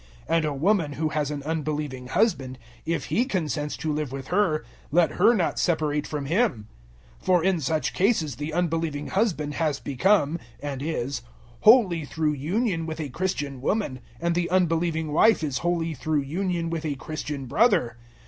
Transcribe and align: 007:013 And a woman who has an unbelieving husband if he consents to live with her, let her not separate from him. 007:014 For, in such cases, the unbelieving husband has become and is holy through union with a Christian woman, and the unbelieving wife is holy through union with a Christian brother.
007:013 0.27 0.35
And 0.37 0.45
a 0.45 0.53
woman 0.55 0.93
who 0.93 1.09
has 1.09 1.29
an 1.29 1.43
unbelieving 1.43 2.07
husband 2.07 2.57
if 2.87 3.05
he 3.05 3.23
consents 3.23 3.77
to 3.77 3.93
live 3.93 4.11
with 4.11 4.29
her, 4.29 4.65
let 4.91 5.11
her 5.11 5.35
not 5.35 5.59
separate 5.59 6.07
from 6.07 6.25
him. 6.25 6.67
007:014 7.19 7.25
For, 7.27 7.43
in 7.43 7.59
such 7.61 7.93
cases, 7.93 8.37
the 8.37 8.51
unbelieving 8.51 9.09
husband 9.09 9.53
has 9.53 9.79
become 9.79 10.39
and 10.59 10.81
is 10.81 11.21
holy 11.59 12.03
through 12.03 12.33
union 12.33 12.87
with 12.87 12.99
a 12.99 13.09
Christian 13.09 13.61
woman, 13.61 13.99
and 14.19 14.33
the 14.33 14.49
unbelieving 14.49 15.11
wife 15.11 15.43
is 15.43 15.59
holy 15.59 15.93
through 15.93 16.21
union 16.23 16.71
with 16.71 16.83
a 16.83 16.95
Christian 16.95 17.45
brother. 17.45 17.97